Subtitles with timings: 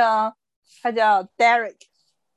[0.00, 0.32] 君呢，
[0.82, 1.76] 他叫 Derek，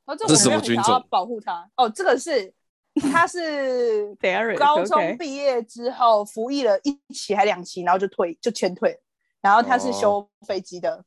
[0.05, 1.69] 然后这什么我没有很想要军种保护他。
[1.77, 2.53] 哦，这个是
[3.11, 8.99] 他是 Derek，高中毕业之后服役了一期还两期，然后就退就全退。
[9.41, 11.03] 然后他是哦修飞机的，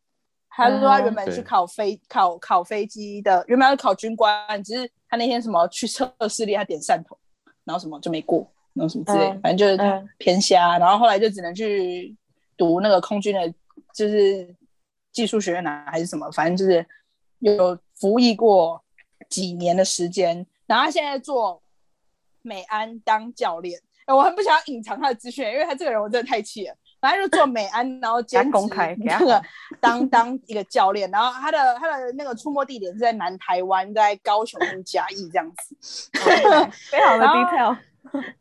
[0.51, 7.17] 他说他原本是考飞考考飞机的，原本要考军官，只是他那天什么去测试力，他点汕头，
[7.65, 10.77] 然后什么就没过，然后什么之类，嗯反正就是嗯偏瞎。
[10.79, 12.15] 然后后来就只能去
[12.59, 13.55] 读那个空军的，
[13.95, 14.55] 就是
[15.17, 16.87] 技术学院啊，还是什么，反正就是
[17.39, 18.85] 有服役过
[19.31, 20.47] 几年的时间。
[20.67, 21.63] 然后他现在做
[22.43, 26.75] 美安当教练，哎我很不想要隐藏他的资讯，因为他这个人我真的太气了。
[27.01, 28.59] 反正就做美安，然后兼 职
[28.99, 29.43] 那个
[29.81, 35.77] 当当一个教练，然后他的他的那个出没地点是在南台湾，在高雄跟嘉义这样子。
[36.91, 37.77] 非常的 detail。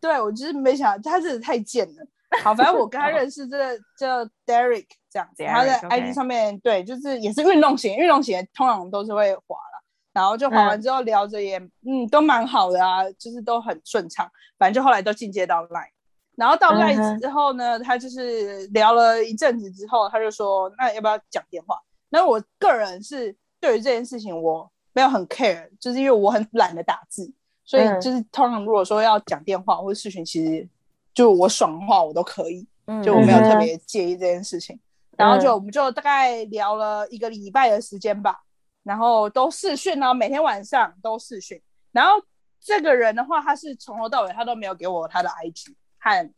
[0.02, 2.06] 对我就是没想到他真的太贱了。
[2.44, 15.92] 好，反正我跟他认识，这个叫 Derek 这样子，他在 IG 上面对，就是也是运动型，运动型通常都是会滑了，然后就滑完之后聊着也嗯都蛮好的啊，就是都很顺畅，反正就后来都进阶到 Line，
[16.36, 21.80] 然后到嗯 Line 之后呢，他就是聊了一阵子之后，他就说那要不要讲电话？
[22.10, 27.32] 那我个人是对于这件事情我没有很 care，就是因为我很懒得打字，
[27.64, 28.02] 所以嗯。
[28.02, 30.68] 就是通常如果说要讲电话或者视讯，其实
[31.16, 34.80] 就我爽的话我都可以，嗯就我没有特嗯别介意这件事情。
[35.18, 38.38] 然后就我们就大概聊了一个礼拜的时间吧，
[38.84, 41.60] 然后都试训哦，每天晚上都试训。
[41.94, 42.12] 然后
[42.60, 46.30] 这个人的话，他是从头到尾他都没有给我他的 IG 和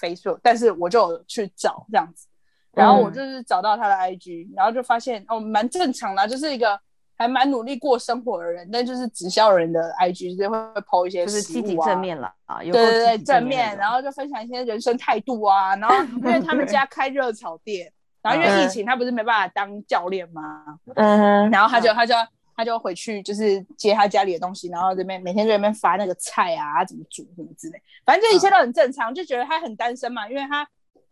[0.00, 2.28] Facebook，但是我就去找这样子，
[2.70, 6.80] 然后我嗯就是找到他的 IG，然后就发现哦，蛮正常的啊，就是一个
[7.20, 20.64] 还蛮努力过生活的人，但就是直销人的 IG 就是会抛一些就是积极正面了啊，对对对，正面，面，然后就分享一些人生态度啊，然后因为他们家开热炒店，然后因为疫嗯情他不是没办法当教练吗？
[20.96, 22.14] 嗯，然后他就他就
[22.56, 30.66] 他就回去就是接他家里的东西，然后这边每天在那边发那个菜啊，怎么煮什么之类，反正这一切都很正常，就觉得他很单身嘛，因为他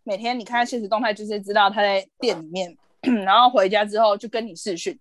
[0.05, 2.75] 每天你看他现实动态就是知道他在店里面，
[3.27, 4.99] 然后回家之后就跟你视讯，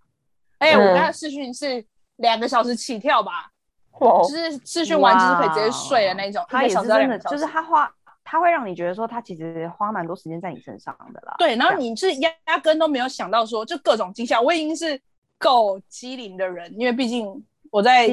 [0.59, 1.83] 哎、我跟他试训是
[2.17, 3.51] 两个小时起跳吧，
[3.99, 7.91] 哇就是试训完就是可以直接睡的那种，他也是真的，就是他花，
[8.23, 11.35] 他会让你觉得说他其实花蛮多时间在你身上的啦。
[11.37, 14.99] 对，然后你是压压根都没有想到说，就各种惊吓，我已经是
[15.37, 18.09] 够机灵的人，因为毕竟我在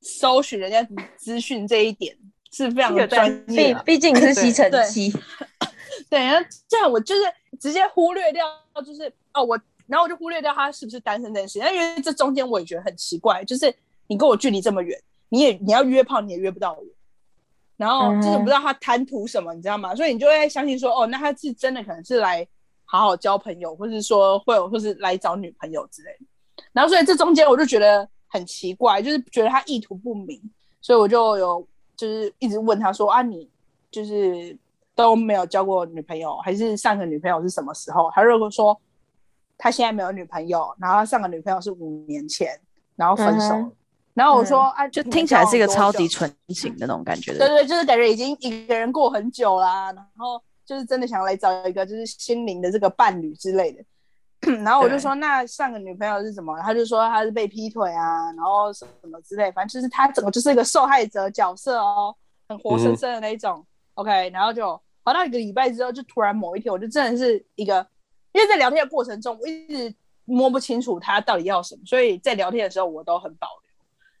[0.00, 0.86] 搜寻人家
[1.16, 2.16] 资讯这一点
[2.50, 3.82] 是非常专业的。
[3.82, 5.12] 毕毕竟是吸尘器，
[6.08, 7.20] 对，然后这样我就是
[7.60, 8.46] 直接忽略掉，
[8.84, 9.58] 就是哦我，
[9.88, 13.74] 然后我就忽略掉他是不是单身这件事，因为这中间我也觉得很奇怪，就是
[14.06, 14.96] 你跟我距离这么远，
[15.30, 16.84] 你也你要约炮你也约不到我，
[17.76, 19.94] 然后就是嗯不知道他贪图什么，你知道吗？
[19.94, 22.46] 所以你就会相信说，哦，那他是真的可能是来
[22.84, 26.26] 好好交朋友，或是说会有，或是来找女朋友之类的。
[26.72, 30.40] 然后所以这中间我就觉得很奇怪，就是觉得他意图不明，
[30.80, 31.66] 所以我就有
[31.96, 33.48] 就是一直问他说啊，你
[33.90, 34.56] 就是
[34.94, 38.10] 都没有交过女朋友，还是上个女朋友是什么时候？
[38.12, 38.78] 他如果说
[39.58, 42.58] 他现在没有女朋友，然后他上个女朋友是五年前，
[42.96, 43.54] 然后分手。
[43.54, 43.72] 嗯
[44.14, 47.38] 然后我说、啊，就听起来是一个超级纯情的那种感觉的。
[47.46, 53.84] 对对，就是感觉已经一个人过很久啦，然后就是真的想来找一个就是心灵的这个伴侣之类的。
[54.64, 56.58] 然后我就说，那上个女朋友是什么？
[56.62, 62.12] 他就说他是被劈腿啊，然后什么之类，反正就是他整个就是一个受害者角色哦，
[62.48, 63.64] 很活生生的那一种。
[63.94, 64.66] OK，然后就
[65.04, 67.86] 好到一个礼拜之后，就突然某一天，我就真的是一个，
[68.32, 69.94] 因为在聊天的过程中，我一直
[70.24, 73.68] 摸不清楚他到底要什么，所以在聊天的时候我都很保留。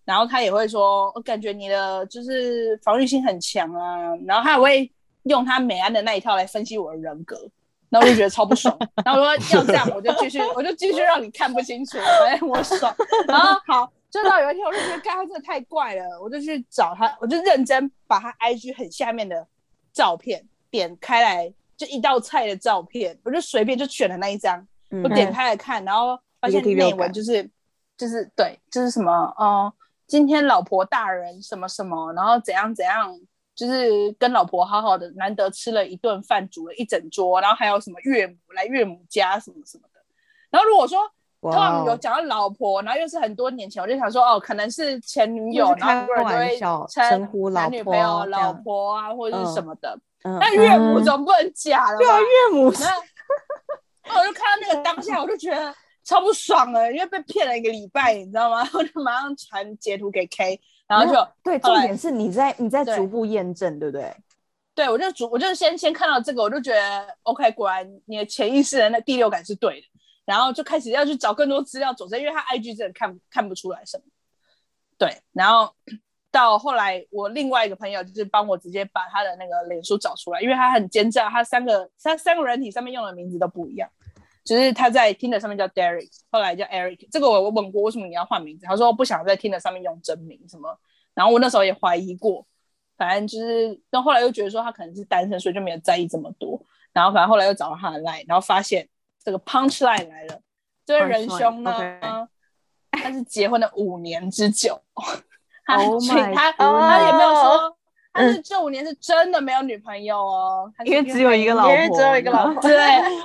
[0.04, 4.90] 然后他也会说，我感觉你的就是防御性很强啊，然后他也会
[5.24, 7.36] 用他美安的那一套来分析我的人格，
[7.90, 8.74] 然后我就觉得超不爽。
[9.04, 12.94] 然后我说要这样，我就继续，我就继续让你看不清楚，反正我爽。
[13.26, 19.46] 然后 好，就到有一天我就觉得，干他真的太怪了，我就去找他，我就认真把他 IG 很下面的
[19.92, 24.58] 照片点开来，就一道菜的照片，我就随便就选了那一张，
[24.90, 27.48] 嗯我点开来看，然后发现一个第六内文就是
[27.96, 29.72] 就是对，就是什么呃，
[30.08, 33.16] 今天老婆大人什么什么，然后怎样怎样，
[33.54, 40.00] 就是跟老婆好好的，难得吃了一顿饭，煮了一整桌，然后还有什么岳母来岳母家什么什么的。
[40.50, 40.98] 然后如果说
[41.40, 49.94] 通哇哦常有讲到老婆，然后又是很多年前，我就想说哦，可能是前女友，然后很多人开都会玩笑称称呼老男女朋友、老婆啊，或者是什么的。
[49.94, 51.98] 嗯那岳母嗯总不能假了吧？
[51.98, 52.86] 对啊，岳母那
[54.06, 55.74] 那 我就看到那个当下，我就觉得
[56.04, 58.68] 超不爽了，因为被骗了一个礼拜，你知道吗？
[58.74, 64.14] 我就马上传截图给 K，然后就对，重点是你在你在逐步验证，对不对？
[64.74, 69.86] 对我就逐我就先先看到这个，我就觉得 OK，果然你的潜意识的那第六感是对的。
[70.24, 74.04] 然后就开始要去找更多资料佐证，因为他 IG 真的看看不出来什么。
[74.98, 75.74] 对，然后
[76.38, 83.90] 到后来，我另外一个朋友就是帮我直接把他的那个脸书找出来，因为他很奸诈，他三个他三个人体上面用的名字都不一样，
[84.44, 87.08] 就是他在 Tinder 上面叫 Derek，后来叫 Eric。
[87.10, 90.78] 这个我我问过为什么你要换名字，他说不想在 Tinder 上面用真名什么。
[91.12, 92.46] 然后我那时候也怀疑过，
[92.96, 96.60] 反正就是，但后来又觉得说他可能是单身，所以就没有在意这么多。
[96.92, 98.88] 然后反正后来又找到他的 line，然后发现
[99.24, 100.40] 这个 punch line 来了，
[100.86, 102.28] 这位仁兄呢
[102.92, 104.80] 他是结婚了五年之久，
[105.76, 106.02] 他 Oh
[106.34, 107.76] 他他也没有说。
[108.10, 112.60] 他是这五年是真的没有女朋友哦，因为只有一个老婆，因为只有一个老婆。
[112.60, 112.74] 对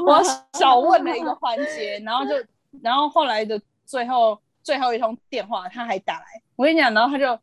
[0.06, 0.22] 我
[0.60, 2.36] 少问了一个环节，然后就，
[2.84, 6.26] 然后后来的最后最后一通电话他还打来，
[6.56, 7.40] 我跟你讲，然后他就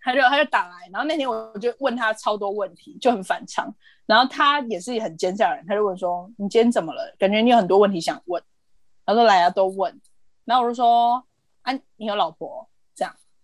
[0.00, 3.74] 他就他就打来，然后那天我就问他超多问题，就很反常，
[4.06, 7.14] 然后他也是很奸诈的人，他就问说你今天怎么了？
[7.18, 8.42] 感觉你有很多问题想问，
[9.04, 10.00] 他说来啊都问，
[10.46, 11.22] 然后我就说
[11.62, 12.66] 啊你有老婆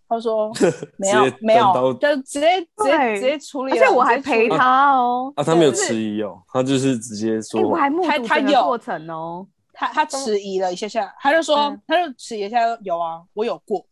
[0.09, 0.51] 他说
[0.97, 7.71] 没有没有就直接直接直接处理，而且我还陪他哦，啊，他没有迟疑哦，他就是直接哎，说谎。
[7.71, 9.47] 我还目他他有睹整个过程哦。
[9.81, 13.87] 他他迟疑了一下下，他就说，嗯他就迟疑一下，有啊，我有过，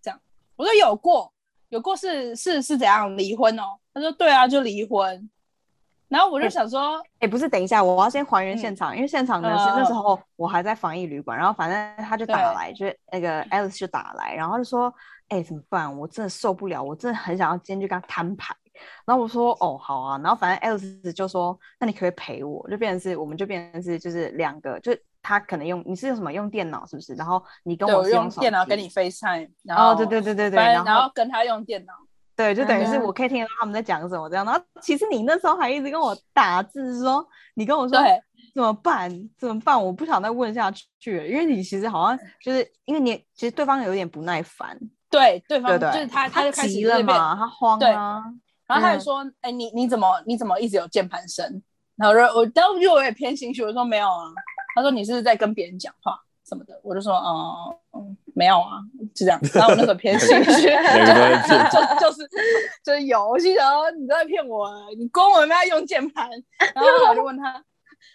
[0.00, 0.20] 这样，
[0.54, 1.32] 我说有过，
[1.70, 3.64] 有过是是是怎样离婚哦？
[3.92, 5.28] 他说对啊，就离婚。
[6.06, 14.92] 然后我就想说，哎，不是，等一下，我要先还原嗯现场，因为现场呢是嗯那时候我还在防疫旅馆，然后反正他就打来，就是那个 Alice 就打来，然后就说，
[15.30, 15.98] 哎，怎么办？
[15.98, 18.54] 我真的受不了，我真的很想要今天就跟他摊牌。
[19.04, 20.18] 然后我说，哦，好啊。
[20.18, 22.68] 然后反正 Alice 就说，那你可不可以陪我？
[22.68, 27.14] 就变成是，我们就变成是，就是两个，就他可能用你是用什么用电脑是不是？
[27.14, 31.92] 然后你跟我用电脑跟你 FaceTime，然后哦，对对对对对，然后然后跟他用电脑，
[32.34, 34.44] 对，就等于是嗯我可以听得到他们在讲什么这样。
[34.44, 37.24] 然后其实你那时候还一直跟我打字说，
[37.54, 38.22] 你跟我说对
[38.54, 39.10] 怎么办？
[39.38, 39.80] 怎么办？
[39.80, 44.78] 我不想再问下去了，因为你其实好像就是因为你其实对方有点不耐烦，
[45.10, 45.92] 对对方对对？
[45.92, 48.22] 就是他他就开始急就是变了嘛，他慌对啊，
[48.66, 51.62] 然后他嗯就说：“哎、你你怎么你怎么一直有键盘声？”
[51.96, 54.24] 然后我就我当时就我也偏心虚，我说没有啊。
[54.74, 56.16] 他说你是不是在跟别人讲话
[56.48, 56.80] 什么的？
[56.82, 58.78] 我就说哦、嗯，没有啊，
[59.14, 59.40] 就这样。
[59.52, 62.28] 然后我那时候偏心虚，两个都在骗就就是
[62.84, 66.30] 就是有，我心想说你在骗我啊，你光我们要用键盘。
[66.74, 67.52] 然后我就问他，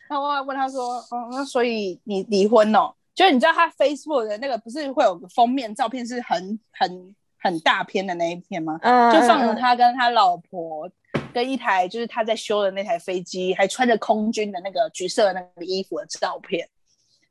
[0.10, 8.78] 然后我问他说：“哦，那所以你离婚哦？”就是你知道他 Facebook 的那个不是会有个封面照片是很很很大片的那一片吗？
[8.82, 10.90] 嗯就放了嗯他跟他老婆
[11.34, 16.68] 跟一台就是他在修的那台飞机，还穿着空军的那个橘色的那个衣服的照片。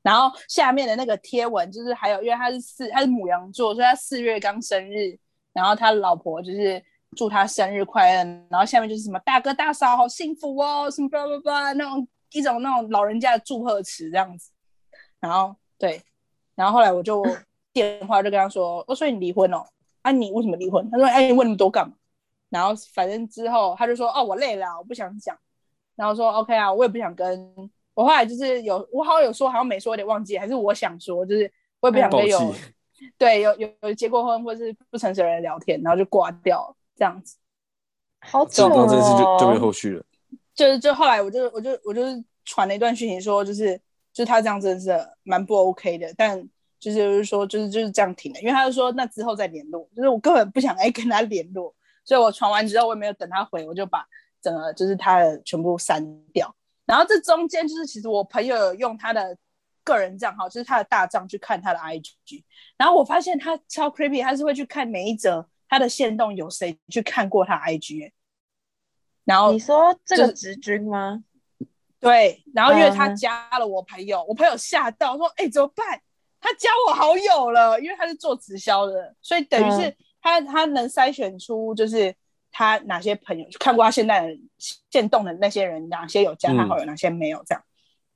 [0.03, 5.19] 然后下面的那个贴文就是还有，因为他是四他是母羊座，所以他四月刚生日，
[5.53, 6.83] 然后他老婆就是
[7.17, 14.51] 祝他生日快乐，然后下面就是什么大哥大嫂好幸福哦，什么巴拉巴拉那种一种那种老人家的祝贺词这样子。
[15.21, 16.01] 然后对，
[16.55, 17.23] 然后后来我就
[17.71, 19.63] 电话就跟他说，哦，所以你离婚哦？
[20.01, 20.89] 啊，你为什么离婚？
[20.91, 21.95] 他说，哎，你问那么多干嘛？
[22.49, 25.37] 然后反正之后他就说，哦，我累了啊，我不想讲。
[25.95, 27.55] 然后说 OK 啊，我也不想跟。
[27.93, 32.55] 我后来就是有，我好像有说，好像没说，有点忘记，还是我想说，就是我也不想暴跟有、
[33.19, 37.37] 对有有有结过婚或是不诚实的人聊天，然后就挂掉了这样子。
[38.21, 39.61] 好准然后这次就就没哦。
[39.61, 40.03] 后续了。
[40.55, 43.81] 就是就后来我就我就我就是传了一段讯息说，就是
[44.15, 46.41] 就是他这样真的是蛮不 OK 的，但
[46.79, 54.07] 就是就是说就是就是这样停了，因为他就说那之后再联络，就是我根本不想再 跟他联络，所以我传完之后我也没有等他回，我就把
[54.41, 56.03] 整个就是他的全部删
[56.33, 56.55] 掉。
[56.87, 59.37] 然后这中间就是其实我朋友有用他的
[59.83, 62.45] 个人账号，就是他的大账去看他的 IG，
[62.77, 68.13] 然后我发现他超 creepy，他是会去看每一则他的线动有谁去看过他 IG，、欸、
[69.25, 71.25] 然后你说这就是个直军吗？
[72.05, 76.01] 对，然后因为他嗯加了我朋友，我朋友吓到说：“哎、怎么办？
[76.41, 82.15] 他加我好友了，因为他是做直销的，所以等于是嗯他、他能筛选出就是
[82.53, 84.39] 他哪些朋友看过他现在的
[84.91, 87.65] 现动的那些人，哪些有加他好友，哪些没有这样，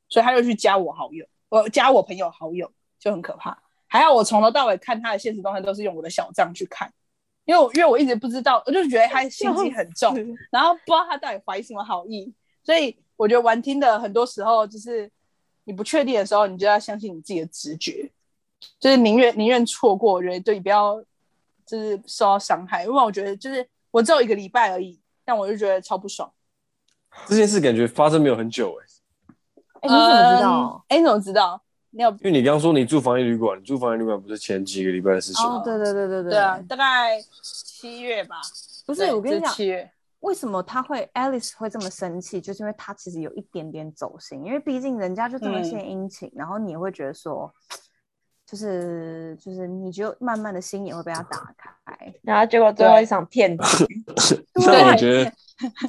[0.08, 3.62] 所以他就去加我好友，我加我朋友好友就很可怕。
[3.86, 6.92] 还好我从头到尾看他的现实动态都是用我的小账去看，
[7.46, 10.14] 因为我因为我一直不知道，我就觉得他心机很重，
[10.50, 15.10] 然后不知道他到底怀什么好意，所以我觉得玩听的很多时候就是
[15.64, 18.10] 你不确定的时候，你就要相信你自己的直觉，
[18.80, 20.98] 就是宁愿宁愿错过，我觉得对，不要
[21.66, 26.32] 就是受到伤害，因为我觉得就是我只有一个礼拜而已，但我就觉得超不爽。
[27.26, 28.86] 这件事感觉发生没有很久哎，
[29.80, 30.84] 哎、你怎么知嗯道？
[30.88, 31.60] 哎、你怎么知道？
[31.90, 35.56] 你有因为你刚刚说你住防疫旅馆，你住防疫旅馆不是前几个礼拜的事情吗？
[35.56, 38.36] 哦，对对对对对，对啊，大概七月吧，
[38.86, 47.52] 不是对我跟你讲，七月，为什么他会 Alice 会这么生气，就是因为他其实有一点点走心，因为毕竟人家就这么嗯献殷勤，然后你也会觉得说，
[48.44, 52.14] 就是就是你就慢慢的心也会被他打开。
[52.22, 53.64] 然后结果最后一场骗局，
[54.66, 55.32] 但我觉得，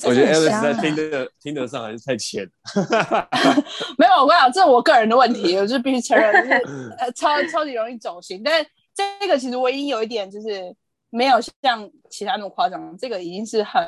[0.06, 3.28] 我觉得 Alice 在听得听得上还是太浅了。
[3.98, 8.42] 没有，我跟你讲，这是我个人的问题，我就必须承认，就是呃超超级容易走心。
[8.44, 10.76] 但是这个其实唯一有一点就是
[11.10, 13.86] 没有像其他那么夸张，这个已经是很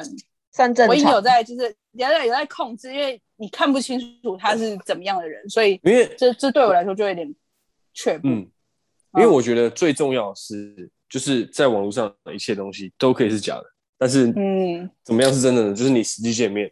[0.51, 1.21] 算正我已经有。
[1.21, 7.33] 在就是有在有在控制，因为你看不清楚他是怎么样的人，所以因为这这对我来说就有点
[7.93, 8.27] 却步。
[8.27, 8.49] 嗯，
[9.15, 13.63] 因为我觉得最重要的是，就是在网络上的一切东西都可以是假的，
[13.97, 15.73] 但是嗯怎么样是真的呢？
[15.73, 16.71] 就是你实际见面，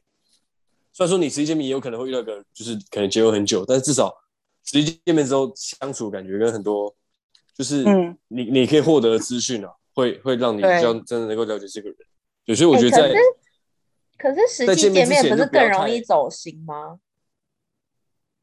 [0.94, 4.14] 虽然说你实际见面也有可能会遇到一个就是可能结婚很久，但是至少
[4.66, 6.94] 实际见面之后相处感觉跟很多
[7.56, 11.98] 就是嗯你你可以获得的资讯啊，会会让你比较真的能够了解这个人。
[12.46, 13.14] 对，所以我觉得在哎
[14.20, 17.00] 可是实际见面不是更容易走心吗？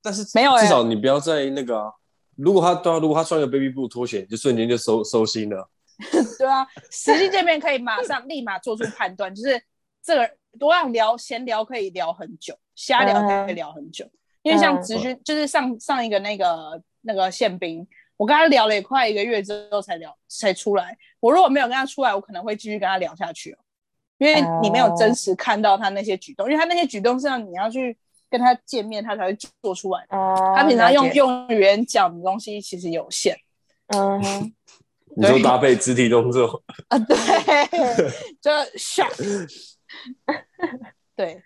[0.03, 1.93] 但是没有欸至少你不要在那个啊，
[2.37, 5.69] 如果他对啊，如果他穿个 baby 布拖鞋，你就瞬间就收收心了。
[6.39, 9.63] 对啊，实际见面可以马上立马做出判断，就是
[10.03, 14.09] 这个多样聊闲聊可以聊很久，瞎聊可以聊很久。
[14.43, 17.85] 因为像嗯直军，就是上上一个那个那个宪兵，
[18.17, 20.97] 我跟他聊了也快一个月之后才聊才出来。
[21.19, 23.59] 我如果没有跟他出来，我可能会继续跟他聊下去哦，
[24.19, 27.97] 因为你没有真实看到他那些举动，因为他那些举动是让你要去
[28.31, 30.17] 跟他见面，他才会做出来的。
[30.17, 33.37] 哦，他平常用，用语言讲的东西其实有限
[33.89, 34.53] 嗯哼，
[35.17, 37.17] 你说搭配肢体动作， 啊，对，
[38.41, 39.15] 就 shock，
[41.15, 41.43] 对，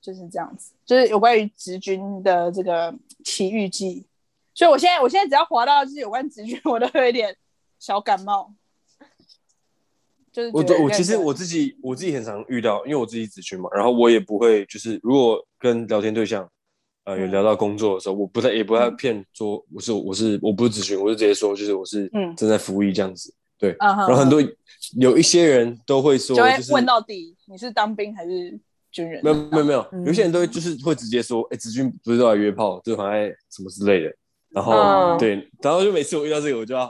[0.00, 2.94] 就是这样子，就是有关于直军的这个
[3.24, 4.06] 奇遇记。
[4.54, 7.36] 所以我现在，我现在只要滑到就是有关直军，我都会有一点
[7.78, 8.52] 小感冒。
[10.38, 16.48] 就是我我其实我自己我自己很常遇到，因为我自己子群嘛，然后我也不会就是如果跟聊天对象
[17.04, 23.34] 呃有嗯聊到工作的时候，我不太也不太骗说我是我是我不是子群，我就直接说就是我是嗯正在服役这样子。
[23.58, 24.40] 对，然后很多
[25.00, 26.36] 有一些人都会说，
[26.70, 28.56] 问到底你是当兵还是
[28.92, 29.20] 军人？
[29.24, 33.12] 没有没有没有，嗯有些人都会就是会直接说，哎、子君不是都来约炮，就好像
[33.50, 34.14] 什么之类的。
[34.50, 36.88] 然后、嗯对，然后就每次我遇到这个，我就要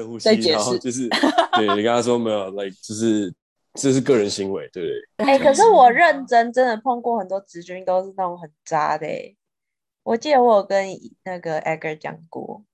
[0.00, 1.08] 深呼吸再，解释然后就是
[1.56, 3.32] 对你跟他说没有，like 就是
[3.74, 4.88] 这是个人行为，对不
[5.24, 5.26] 对？
[5.26, 9.36] 哎、可是我认真真的碰过很多直军，都是那种很渣的、欸。
[10.02, 10.88] 我记得我有跟
[11.24, 12.64] 那个 Edgar 讲过，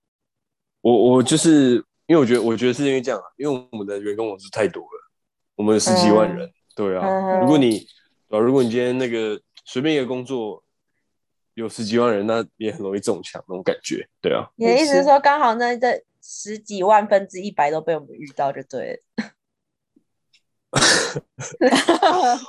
[0.81, 1.75] 我我就是
[2.07, 5.11] 因为我觉得我觉得是因为这样啊，因为我们的员工人数太多了，
[5.55, 7.05] 我们有十几万人，对啊。
[7.05, 7.85] 嗯如果你
[8.29, 10.63] 对、啊、如果你今天那个随便一个工作
[11.53, 14.49] 有十几万人，那也很容易中枪那种感觉，对啊。
[14.55, 19.31] 你的意思是说，刚好那这十几万分之一百都被我们遇到就对了。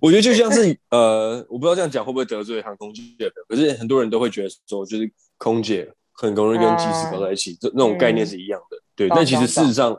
[0.00, 8.80] 我觉得就像是呃，我不知道这样讲会不会得罪航空界的，可是很多人都会觉得说，就是空姐很容易跟机师搞在一起，这那种概念是一样的。
[8.94, 9.92] 对，但其实事实上，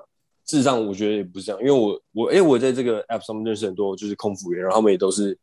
[0.45, 5.37] 事实上我觉得也不是这样，因为我我因为我在这个 app 上面认识很多就是空服员，然后他们也都是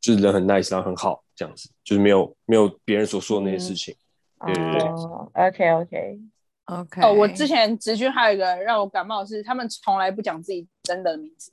[0.00, 3.94] 就是人很 nice，然后很好这样子，就是没有没有别人所说的那些事情。
[4.44, 6.18] 对对对哦，OK OK，
[6.66, 11.52] OK，哦，我之前直军还有一个让我感冒的是，他们从来不讲自己真的名字。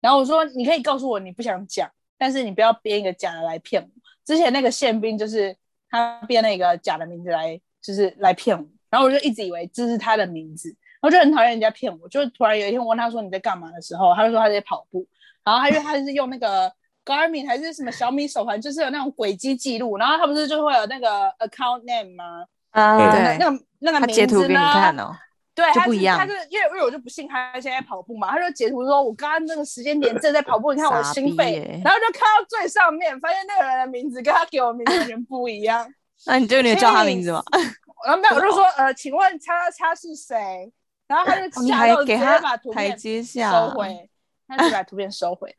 [0.00, 3.88] 然后我说，你可以告诉我你不想讲，但是你不要编一个假的来骗我。
[4.24, 5.54] 之前那个宪兵就是
[5.90, 8.66] 他编了一个假的名字来，就是来骗我。
[8.88, 10.68] 然后我就一直以为这是他的名字，
[11.00, 12.08] 然后就很讨厌人家骗我。
[12.08, 15.06] 就突然有一天我问他说你在干嘛的时候，他就说他在跑步。
[15.44, 16.72] 然后他因为他是用那个
[17.04, 19.98] Garmin 还是什么小米手环，就是有那种轨迹记录。
[19.98, 21.08] 然后他不是就会有那个
[21.38, 22.46] account name 吗？
[22.70, 25.16] 啊，对那个那个他名截图给你字呢看哦。
[25.54, 35.86] 对，他就不一样他就是因为因为我就不信他现在跑步嘛，他就截图说我刚刚那个时间点正在跑步，你看我的心肺然后就看到最上面，发现那个人的名字跟他给我的名字完全不一样。
[36.24, 37.42] 那你就你有叫他名字吗？
[38.06, 40.72] 然后没有，我就说呃，请问叉叉是谁？
[41.06, 44.10] 然后他就哦你还吓到直接给他把图片收回，
[44.48, 45.54] 他就把图片收回。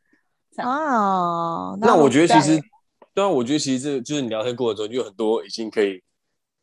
[0.56, 2.68] 啊，那我觉得其实对，
[3.14, 6.02] 对啊，我觉得其实这就是你聊天过程中就有很多已经可以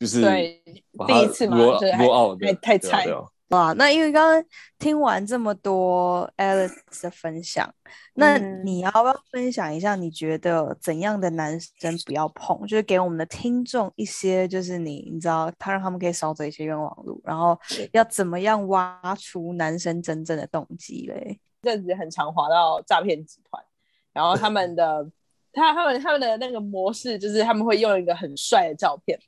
[0.01, 0.63] 就是对
[1.08, 3.05] 第一次嘛罗就是还太菜
[3.50, 4.43] 哇，那因为刚刚
[4.79, 7.72] 听完这么多 Alice 的分享，
[8.13, 12.65] 那嗯你要不要分享一下你觉得怎样的男生不要碰？
[12.65, 17.60] 就是给我们的听众一些，就是你你知道，他让他们可以少走一些冤枉路，然后
[17.91, 21.38] 要怎么样挖出男生真正的动机嘞？
[21.62, 23.62] 这阵子很常滑到诈骗集团，
[24.13, 25.05] 然后他们的
[25.51, 29.20] 他他们他们的那个模式就是他们会用一个很帅的照片，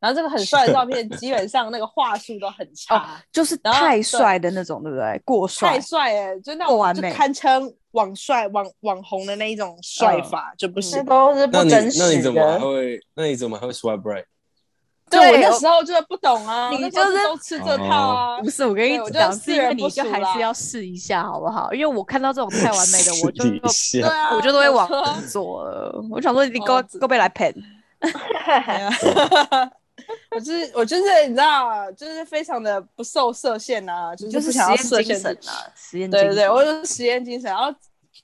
[0.00, 5.20] 然后这个很帅的照片，基本上那个话术都很差，就是太对帅的那种，对不对？
[5.24, 11.04] 过帅太，帅哎，就那种就过完美堪称网帅网网红的那一种帅法就不那行。
[11.04, 12.58] 都是不真实那你怎么还。
[12.58, 12.98] 会？
[13.14, 14.24] 那你怎么还会 swipe right？
[15.10, 18.48] 对我那时候就是不懂啊，你就是都吃这套啊不。
[18.48, 21.74] 是我跟你讲，是是因为你就还是要试一下，好不好？
[21.74, 23.44] 因为我看到这种 太完美的，我就
[24.36, 26.00] 我就都会往我说前做了。
[26.08, 27.52] 我想说，你够够被来骗，
[30.30, 37.50] 我就是我就是你知道，就是非常的不受设限啊，就就是不想要设限神啊，实验精对对对，我就是实验精神。
[37.50, 37.72] 然后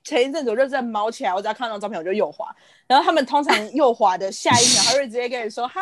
[0.05, 2.55] 前一阵子我就在毛起来，我只要看到照片我就右滑，
[2.87, 5.81] 然后他们通常右滑的下一秒，他会直接跟你说嗨，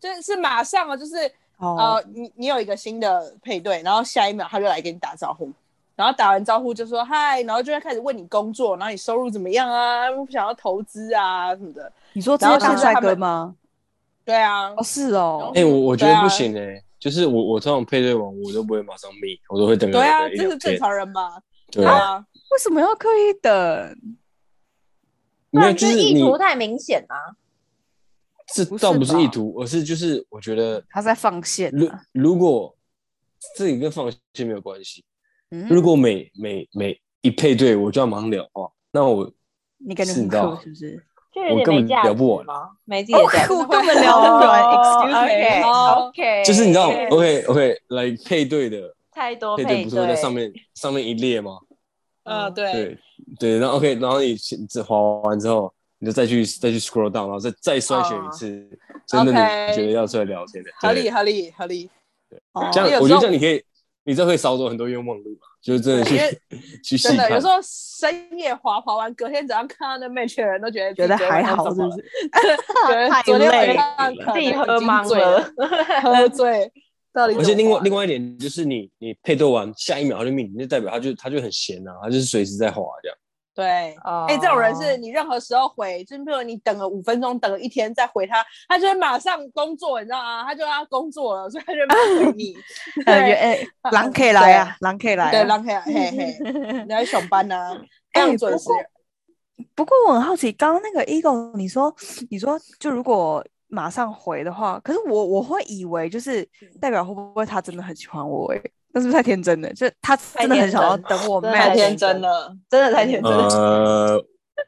[0.00, 1.16] 就是马上啊，就是
[1.58, 5.50] 哦呃，你你有一个新的配对，然后下一秒他就来跟你打招呼，
[5.94, 11.90] 然后打完招呼就说嗨，然后就会开始问你工作，然后你收入怎么样啊，不想要投资啊什么的。
[12.14, 13.54] 你说这些大帅哥吗？
[14.24, 20.78] 对啊，哦，是哦哎、，我我觉得不行哎、就是我我通常配对完我都不会马上密，我都会等个对啊，这是正。
[20.78, 21.40] 常人吧？
[21.70, 23.52] 对啊，啊，为什么要刻意等？
[25.50, 27.36] 没有就是意图太明显啊。
[28.52, 32.02] 这倒不是意图，而是就是我觉得他在放线如啊。
[32.12, 32.76] 如果
[33.56, 35.04] 这里跟放线没有关系，
[35.50, 39.32] 嗯如果每每每一配对我就要马上聊的话，那我
[39.78, 41.06] 你感觉很是的酷是不是？
[41.34, 42.70] 就有点我 根本聊不完吗？
[42.84, 43.52] 没自己的价值。
[43.52, 45.62] 我根本聊不完，excuse me。
[45.66, 51.58] 哦 OK，就是你知道对，OK OK，来配对的太多配配对不是会在上面上面一列吗？
[52.24, 52.98] 呃，对，对
[53.38, 54.36] 对，然后 OK，然后你
[54.68, 61.90] 这划完之后，你就再去再去 scroll down，然后再再筛选一次，真的你觉得要出来聊天的，对合理，合理，合理。
[62.30, 62.40] 对
[62.72, 63.62] 这样我觉得这样你可以，
[64.04, 65.46] 你这会少走很多冤枉路吧？
[65.64, 66.18] 就是真的去
[66.84, 67.46] 去细真的，看有时。
[67.46, 71.96] 候深夜滑滑完，隔天早上看到那 match 的人都觉得觉得还好，是是不是？
[73.24, 75.42] 觉得昨天晚上自己喝懵醉了，
[76.04, 76.70] 喝醉。
[77.14, 83.16] 到底而且另外另外一点就是你你配对完下一秒他就命，就代表他就他就很闲啊，他就是随时在滑这样。
[83.54, 83.94] 对。
[84.04, 90.44] 哦哎、这种人是你任何时候回，就是比如你等了五分钟，等了一天再回他，他就会马上工作，你知道吗？
[90.44, 92.54] 他就要工作了，所以他就马上回你。
[93.06, 95.44] 呃，对哎， 狼可以来啊，狼可以来对，啊。
[95.44, 97.78] 让嘿嘿嘿，你在 上班呢，
[98.12, 98.68] 非哎常准时
[99.74, 99.84] 不。
[99.84, 101.94] 过我很好奇，刚刚那个 Eagle，你说
[102.30, 106.48] 你说就如果马上回的话，可是我我会以为就是
[106.80, 108.60] 代表会不会他真的很喜欢我、欸？
[108.94, 109.70] 那是不是太天真了？
[109.74, 113.48] 就他真的很想要等我真的 match，太天真了，真的太天真了。
[113.48, 114.24] 呃，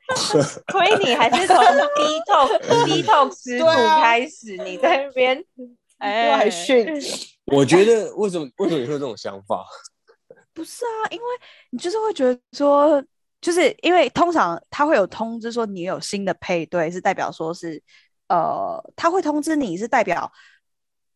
[0.72, 5.42] 亏你还是从 B talk B talk 始祖对啊开始，你在那边
[5.98, 6.86] 哎，还训，
[7.46, 9.64] 我觉得为什么为什么你会有这种想法？
[10.52, 11.24] 不是啊，因为
[11.70, 13.00] 你就是会觉得说，
[13.40, 17.80] 就是因为通常他会有通知说你有新的配对，是代表说是
[18.28, 20.30] 呃，他会通知你是代表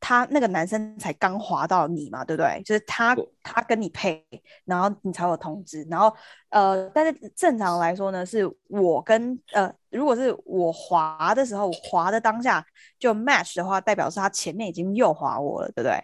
[0.00, 2.62] 他那个男生才刚滑到你嘛，对不对？
[2.64, 4.24] 就是他他跟你配，
[4.64, 6.10] 然后你才有通知，然后
[6.48, 12.64] 呃，但是正常来说呢，是我跟呃，如果是我滑的时候，我滑的当下
[12.98, 16.02] 就 match 的话，代表是他前面已经右滑我了，对不对？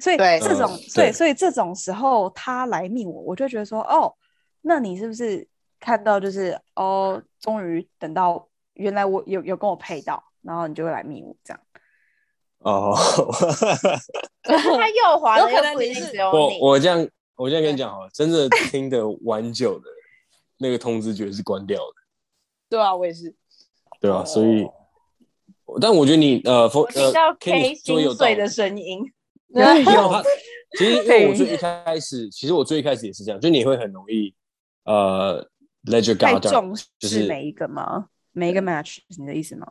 [0.00, 4.14] 所以这种嗯对，对所以这种时候他来密我，我就觉得说，哦，
[4.62, 5.46] 那你是不是
[5.78, 11.60] 看到就是哦，终于等到原来我有有跟我配到，然后你就会来密我这样。
[12.60, 12.94] 哦，
[14.42, 16.58] 他右滑的有可又不一能你是定只有我你。
[16.60, 19.86] 我这样我这样跟你讲好了，真的听的玩久的
[20.58, 21.94] 那个通知绝对是关掉的，
[22.68, 23.34] 对啊，我也是。
[24.00, 24.66] 对啊、所以，
[25.80, 29.00] 但我觉得你呃，风我听到呃 K 心碎的声音，
[29.48, 30.22] 没有他，
[30.78, 34.34] 其实因为我最一开始，其实我最一开始也是这样，就你会很容易
[34.84, 35.46] 呃
[35.84, 38.08] let your 太 guard 重就是视每一个吗？
[38.32, 39.66] 每一个 match 是你的意思吗？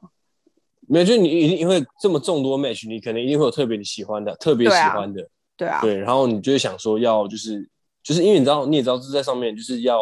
[0.90, 7.70] 没有，就是你一定因为这么众多 match，你可能一定会有特别你喜欢的，特别喜对啊欢的，对啊，对，然后你就会想说要就是
[8.02, 10.00] 就是因为你知道你也知道是在上面就是要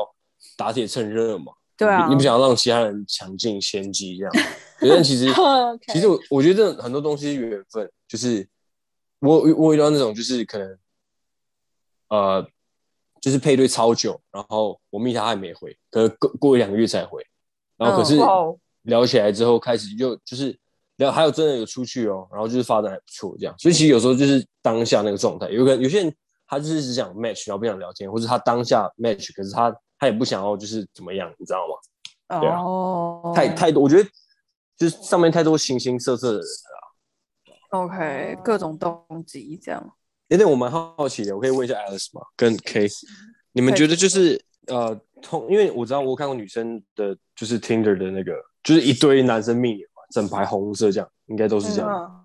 [0.56, 4.32] 打铁趁热嘛，对啊你，你不想要让其他人抢尽先机这样，
[4.80, 5.26] 对但其实
[5.92, 8.48] 其实我我觉得很多东西缘分，就是
[9.20, 10.78] 我我遇到那种就是可能
[12.10, 12.48] 呃
[13.20, 17.22] 就是配对超久，然后我密他还没回，可是过过一两个月才回，
[17.76, 18.16] 然后可是
[18.84, 20.58] 聊起来之后开始就就是
[20.98, 26.16] 聊，还有真的有出去哦，然后就是发展还不错这样，所以其实有时候就是当下那个状态，有可能有些人
[26.48, 32.40] 他就是只想 match，然后不想聊天，或者他当下 match，可是他他也不想要就是怎么样，你知道吗？
[32.42, 34.10] 对啊哦，太太多，我觉得
[34.78, 37.80] 就是上面太多形形色色的人了。
[37.80, 39.94] OK，各种动机这样。
[40.30, 42.22] 有点我蛮好奇的，我可以问一下 Alice 吗？
[42.36, 42.88] 跟 K，
[43.54, 51.90] 你们觉得就是呃，通，因为我知道我看过女生的，就是 Tinder 的那个，就是一堆男生密你嘛，整排红色这样，应该都是这样。
[51.90, 52.24] 嗯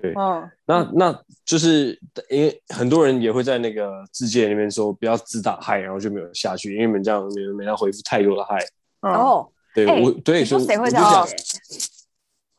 [0.00, 8.56] 对，嗯，那那就是因为很多人也会在那个字界里面说不要自打嗨，然后就没有下去，因为你们这样你们没要回复太多的嗨。
[9.00, 11.26] 嗯，哦，对、哎我对，你说所以谁会这样？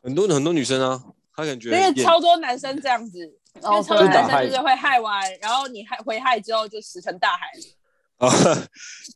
[0.04, 1.02] 很多很多女生啊，
[1.34, 7.47] 她感觉因为超多男生这样子，因为哦超多男生就是会害完，然后你害回害之后就石沉大海，
[8.28, 8.30] 啊，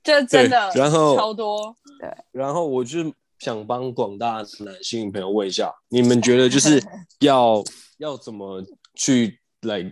[0.01, 1.75] 这真的然后超多。
[1.99, 6.81] 对然后我就想帮广大男性朋友问一下，你们觉得就是
[7.19, 7.63] 要
[7.97, 8.63] 要怎么
[8.95, 9.83] 去来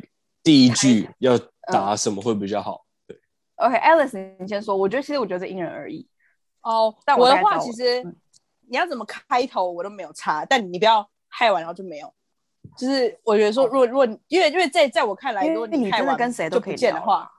[0.44, 1.38] 第一句要
[1.72, 2.86] 答什么会比较好？
[3.08, 3.18] 对
[3.56, 4.76] OK，Alice，你先说。
[4.76, 6.08] 我觉得其实我觉得这因人而异。
[6.62, 8.16] 哦，但我我的话其实嗯
[8.70, 12.14] 你要怎么开头我都没有差，但你不要害完然后就没有。
[12.78, 17.30] 就是我觉得说，如果如果因为因为在在我看来，如果你害完跟谁都可以见的话，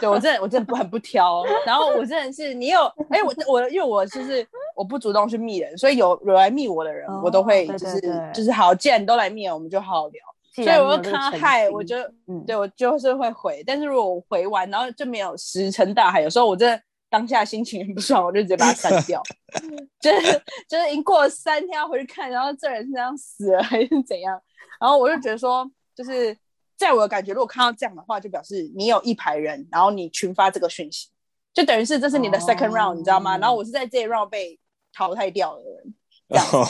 [0.00, 1.44] 对我真的我真的不很不挑。
[1.66, 2.80] 然后我真的是你有
[3.10, 8.00] 哎、我我因为我就是我不主动去密人，所以有有来密我的人，哦我都会就是
[8.34, 10.20] 就是好，既然你都来密了，我们就好好聊。
[10.54, 11.96] 所以我就看到嗨，我就
[12.28, 19.22] 嗯，对我就是会回，但是如果我回完然后就没有石沉大海，有时候我真的当下心情很不爽，我就直接把它删掉。
[19.98, 24.38] 就是就是已经过了三天要回去看，然后这人是这样死了还是怎样，
[24.78, 26.36] 然后我就觉得说，就是
[26.82, 31.08] 在我的感觉，如果看到这样的话，就表示你有一排人，然后你群发这个讯息，
[31.54, 33.36] 就等于是这是你的 second round，、你知道吗？
[33.36, 34.58] 哦然后我是在这一 round 被
[34.92, 35.94] 淘汰掉的人，
[36.28, 36.66] 这样哦。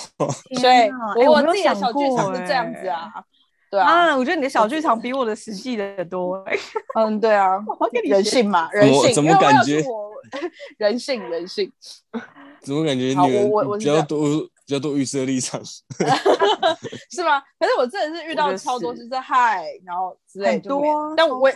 [0.60, 0.90] 所以
[1.24, 3.10] 我我没有自己的小剧场是这样子啊。
[3.70, 6.36] 对啊，啊，我觉得你的小剧场比我的实际的多。
[6.44, 6.54] 哎。
[6.94, 9.82] 嗯，对啊我跟，你人性嘛，人性，怎么感觉？
[9.88, 10.12] 我
[10.76, 11.72] 人性人性，
[12.60, 15.60] 怎么感觉好女人我我我是这样比较多比较多预设立场？
[17.10, 17.40] 是吗？
[17.58, 21.50] 可是我真的是遇到超多，是就是嗨，然后之类很就多啊，但我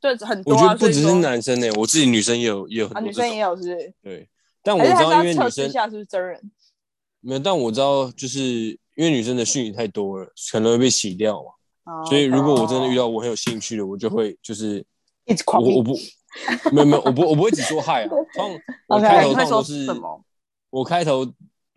[0.00, 3.94] 对很多啊，我觉得不只是男生呢、我自己女生也有也有很啊，多女生也有，是不是？
[4.02, 4.28] 对，
[4.62, 6.40] 但我知道因为女生下是不是真人？
[7.20, 11.50] 没有，但我知道就是因为女生的讯息太多了，可能会被洗掉嘛。
[11.84, 14.84] 哦所以如果我真的遇到到我很有兴趣的，我就会就是
[15.24, 15.92] 一直狂我我不
[16.72, 20.24] 没有没有我不我不会只说嗨啊， 通常我开头都是什么？
[20.70, 21.26] 我开头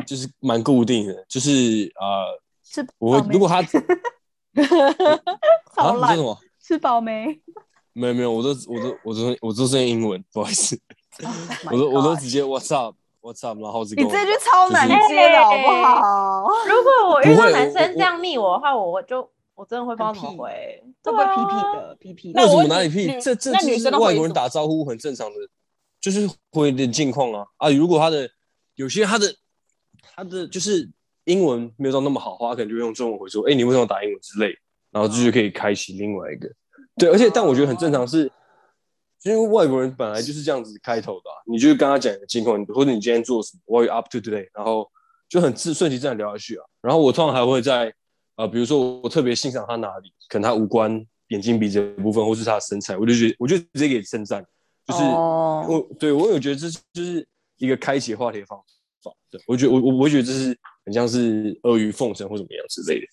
[0.06, 3.66] 就是蛮固定的，就是呃，吃我如果他 啊
[5.76, 6.40] 超烂你说什么？
[6.62, 7.40] 吃饱没？
[7.94, 10.78] 没有没有，我都我都我都我都是用英文，不好意思，
[11.24, 16.48] Oh 我都我都直接 What's up What's up，然后是你跟我这句超难就是接的好不好？
[16.68, 21.96] 如果我遇到男生这样密我的话，我我就我真的会不知道怎么回，都不会屁对啊屁的？
[22.00, 22.42] 屁屁的？
[22.42, 23.08] 那什么哪里你？
[23.08, 25.36] 屁这这那女就是外国人打招呼很正常的，
[26.02, 27.70] 就是回的近况啊啊！
[27.70, 28.30] 如果他的
[28.76, 29.34] 有些他的
[30.16, 30.90] 他的就是
[31.26, 34.56] 英文没有到那么好的话，他可能就会用中文回说：“哎、你为什么打英文之类？”
[34.92, 36.50] 然后这就可以开启另外一个。
[36.98, 38.32] 对，而且但我觉得很正常是，
[39.24, 44.48] 因为外国人本来就是这样子开头的、啊，你就是跟他讲你的情况，或者你今天做什么，What are you up to today？
[44.54, 44.90] 然后
[45.28, 46.64] 就很自顺其自然聊下去啊。
[46.82, 47.94] 然后我通常还会在
[48.38, 54.46] 呃，比如说我特别欣赏他哪里，可能他五官、眼睛、鼻子的部分，或是他的身材，我就觉得我就直接给称赞，
[54.86, 58.66] 就是哦我对我有觉得这是就是一个开启话题的方法。
[59.38, 63.08] 对我觉得我我我觉得这是很像是阿谀奉承或怎么样之类的。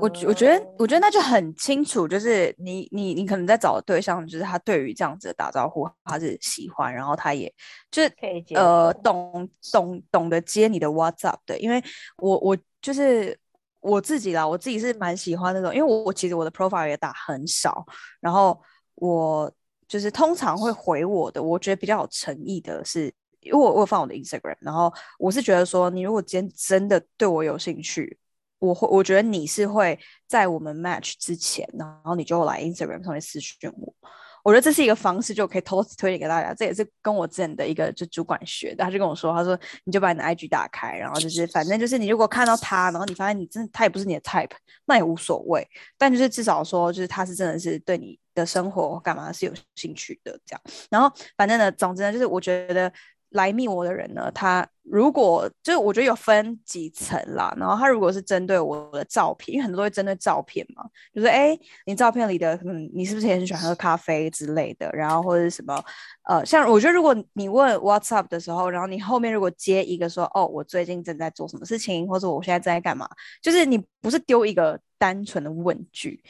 [0.00, 7.52] 我觉我觉得，我觉得那就很清楚，就是你你你可能在找的对象，就是他对于这样子的打招呼，他是喜欢，然后他也
[7.88, 11.80] 就是可以接呃懂懂懂得接你的 WhatsApp 的，因为
[12.18, 13.38] 我我就是
[13.78, 17.86] 我自己啦，我自己是蛮喜欢那种，因为我我其实我的 profile 也打很少，
[18.20, 18.60] 然后
[18.96, 19.52] 我
[19.86, 23.12] 就是通常会回我的，我觉得比较有诚意的是。
[23.42, 28.18] 因为我我放我的 Instagram，然后我是觉得说，你如果今天真的对我有兴趣，
[28.58, 33.94] 我会我觉得你是会在我们 match 之前，然后你就来 Instagram 上面私讯我。
[34.42, 36.54] 我觉得这是一个方式，就可以偷偷推荐给大家。
[36.54, 44.52] 这也是跟我之前的一个就主管学的，他就跟我说，他说你就把你的 IG 打开，然后就是反正就是你如果看到他，然后你发现你真的他也不是你的 type，
[44.86, 45.68] 那也无所谓。
[45.98, 50.62] 但就是至少说，就是他是真的是对你的生活干嘛是有兴趣的这样。
[50.88, 52.90] 然后反正呢，总之呢，就是我觉得
[53.30, 65.80] 来密我的人呢，他如果就是我觉得有分几层啦，然后他如果是针对我的照片，因为很多都会针对照片嘛，就是哎，你照片里的嗯，你是不是也很喜欢喝咖啡之类的，然后或者是什么
[66.28, 73.08] 呃，像我觉得如果你问 What's up 的时候，然后你后面如果接一个说哦，我最近正在做什么事情，或者我现在正在干嘛，
[73.40, 76.20] 就是你不是丢一个单纯的问句，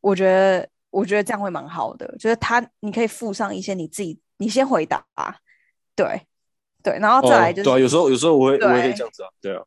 [0.00, 5.04] 我觉得我觉得这样会蛮好的，就是他你可以附上一些你自己，你先回答，
[5.94, 6.26] 对。
[6.82, 9.62] 对，然后再来就是、哦、对啊，有时候有时候我会我也可以这样子啊，对啊，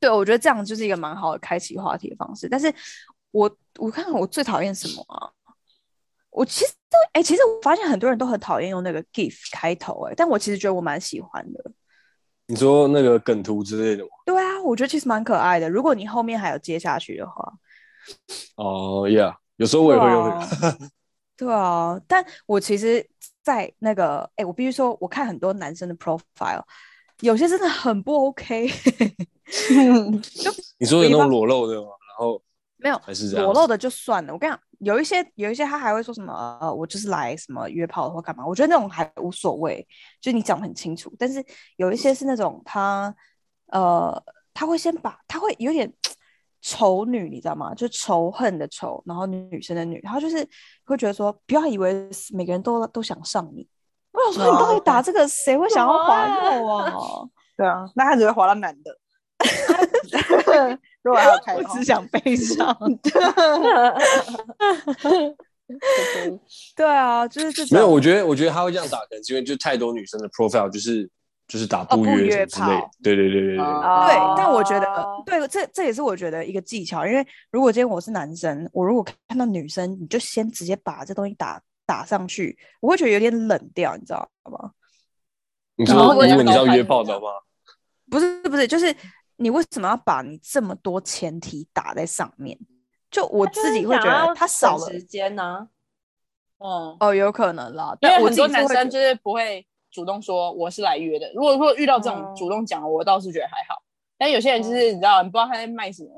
[0.00, 2.48] 对，我觉得这样就是一个蛮好的开启话题的方式。
[2.48, 2.72] 但是
[3.30, 5.30] 我我看看我最讨厌什么啊？
[6.30, 11.70] 我其实都哎、其实我发现很多人都很讨厌用那个 GIF 开头哎、但我其实觉得我蛮喜欢的。
[12.46, 14.10] 你说那个梗图之类的吗？
[14.26, 15.70] 对啊，我觉得其实蛮可爱的。
[15.70, 17.52] 如果你后面还有接下去的话，
[18.56, 20.90] 哦，Yeah，有时候我也会用
[21.36, 23.08] 对啊，但我其实，
[23.44, 26.62] 在那个，哎，我必须说，我看很多男生的 profile，
[27.20, 28.66] 有些真的很不 OK，
[30.78, 31.88] 你说有那种裸露的吗？
[32.08, 32.42] 然后
[32.78, 34.32] 没有还是这样裸露的就算了。
[34.32, 39.86] 我跟你讲，有一些有一些他还会说什么，呃，我就是来什么约炮或干嘛，我觉得那种还无所谓，
[40.20, 41.14] 就你讲的很清楚。
[41.18, 41.44] 但是
[41.76, 43.14] 有一些是那种他，
[43.66, 45.92] 呃，他会先把他会有点
[46.66, 47.74] 仇女，你知道吗？
[47.74, 50.48] 就仇恨的仇，然后女生的女，他就是
[50.84, 53.68] 会觉得说，不要以为每个人都都想上你。
[54.12, 56.90] 我想说，你到底打这个，谁会想要滑肉啊？
[57.58, 58.98] 对啊，那他只会滑到男的。
[61.02, 62.74] 如果还有开 我只想悲伤。
[66.74, 67.76] 对啊，就是这种。
[67.76, 71.10] 没有，我觉得我觉得他会这样打，可能是因为就太多女生的 profile 就是
[71.46, 72.66] 就是打不约之类。
[73.02, 73.58] 对对对对对对。
[73.58, 84.72] 哦对，但我觉得哦对，这这也是我觉得一个技巧，因为如果今天我是男生，我如果看到女生，你就先直接把这东西打打上去，我会觉得有点冷掉，你知道吗？
[85.76, 87.26] 你然后说如果你是要约炮的话，
[88.10, 88.94] 不是不是，就是
[89.36, 92.58] 你为什么要把你这么多前提打在上面？
[93.10, 95.68] 就我自己会觉得他少了时间呢。
[96.58, 101.30] 嗯，哦，有可能啦，因为但我很多男生就是不会主动说我是来约的。
[101.32, 103.80] 如果说遇到这种嗯主动讲，我倒是觉得还好。
[104.18, 106.10] 但有些人就是你知道，你不知道他在卖什么，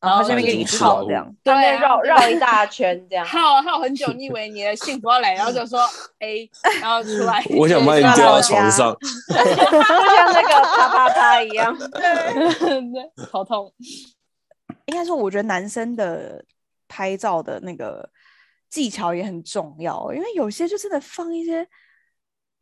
[0.00, 3.24] 然后后这边给你套这样，对绕绕一大圈这样。
[3.26, 5.80] 耗耗很久，你以为你的幸福要来，然后就说
[6.18, 8.96] A，然后出来，我想把你对吊在床上。
[9.28, 11.76] 就像那个啪啪啪一样。
[11.90, 13.72] 对，好痛。
[14.86, 16.44] 应该说，我觉得男生的
[16.88, 18.08] 拍照的那个
[18.68, 21.66] 技巧也很重要，因为有些就真的放一些，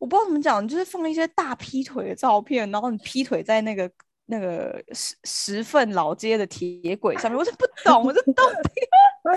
[0.01, 3.89] 我不知道怎么讲，就是放一些大劈腿的照片，然后你劈腿在那个
[4.27, 8.81] 那个十十份老街的铁轨上面，我是不懂，我是到底
[9.23, 9.31] 我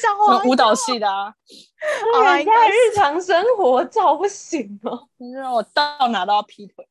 [0.00, 1.34] 想什么滑舞蹈系的啊，
[2.14, 5.08] 好啦，人家应该是日常生活照不行哦。
[5.18, 6.88] 就是让我到哪都要劈腿。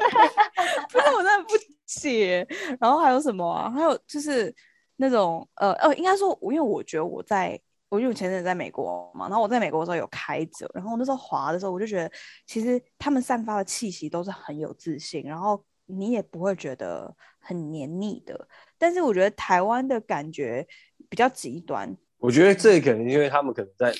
[0.92, 1.54] 不是我真的不
[1.86, 2.46] 解。
[2.78, 3.70] 然后还有什么啊？
[3.70, 4.54] 还有就是
[4.96, 7.58] 那种呃呃，应该说，因为我觉得我在，
[7.90, 12.10] 我因为我前阵子在美国嘛，然后我在美国的时候有开着，然后我那时候滑的时候，我就觉得
[12.46, 18.46] 其实他们散发的气息都是很有自信，然后你也不会觉得很黏腻的。
[18.76, 20.66] 但是我觉得台湾的感觉
[21.08, 23.92] 比较极端，我觉得这可能因为他们可能在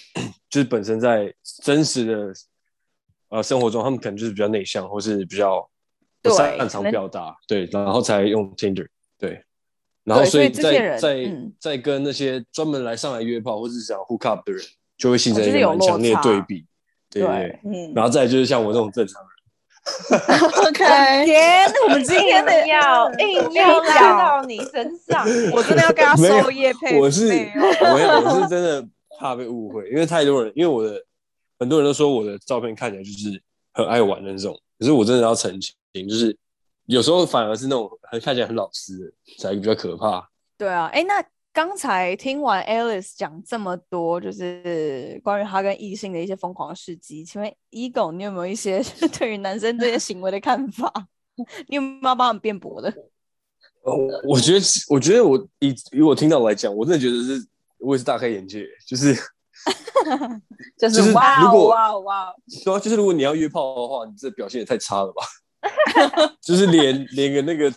[0.51, 2.33] 就是本身在真实的
[3.31, 5.61] 呃生活中，他们可能就是比较内向，或是比较
[6.21, 9.43] 不对擅长表达，对，然后才用 Tinder，对，
[10.09, 14.65] 然后所以以在这些人在嗯在跟那些专门来上来约炮或是想 hook up 的人，
[14.97, 16.65] 就会形成一个哦就是有落蛮强烈的差对比，
[17.11, 19.29] 对对对对，嗯然后再就是像我这种正常人。
[20.69, 20.85] ，OK，
[21.25, 27.27] 天，我们今天的硬要硬要拉到你身上， 我真的要跟他没有收叶配我是
[27.81, 28.87] 我我是真的
[29.19, 31.03] 怕被误会，因为太多人，因为我的
[31.59, 33.41] 很多人都说我的照片看起来就是
[33.73, 35.75] 很爱玩的那种，可是我真的要澄清，
[36.07, 36.37] 就是
[36.89, 40.27] 有时候反而是那种很看起来很老实的才比较可怕。
[40.57, 41.23] 对啊，哎，那
[41.53, 48.83] 刚才听完 Alice 讲这么多，就是关于他跟异性的一些疯狂事迹，请问 Ego 你有没有一些
[49.19, 50.93] 对于男生这些行为的看法？
[51.69, 52.89] 你有没有要帮我们辩驳的？
[53.83, 57.47] 呃我我觉得，我觉得我以以我听到来讲，我真的觉得是
[57.79, 65.23] 我也是大开眼界，就是就 就是是哇哦如果哇哦哇哦，对啊，就是如果你要约炮的话，你这表现也太差了吧？
[66.41, 67.73] 就是连连个那个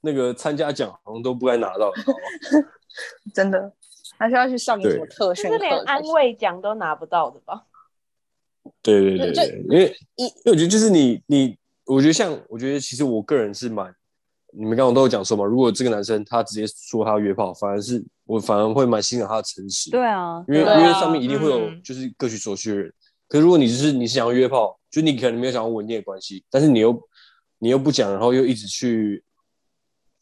[0.00, 2.68] 那个参加奖好像都不该拿到，你知道吗
[3.34, 3.72] 真的，
[4.18, 6.02] 还是要去上个什么特训课就是连安。
[6.02, 7.64] 慰奖都拿不到的吧？
[8.82, 11.56] 对对对因为一因为我觉得就是你你，
[11.86, 13.94] 我觉得像我觉得其实我个人是蛮，
[14.52, 22.92] 你们刚刚都有讲说嘛，如果这个男生他直接说他约炮，反而是我反而会蛮欣赏他的诚实，对啊，因为、啊因为上面一定会有嗯就是各取所需的人。
[23.28, 26.92] 可是如果你就是你是想要约炮，就你可能没有想要稳定的关系，但是你又
[27.58, 29.24] 你又不讲，然后又一直去